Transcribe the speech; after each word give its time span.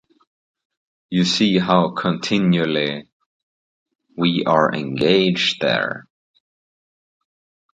You 1.11 1.25
see 1.25 1.59
how 1.59 1.91
continually 1.91 3.07
we 4.17 4.43
are 4.47 4.73
engaged 4.73 5.61
there. 5.61 6.05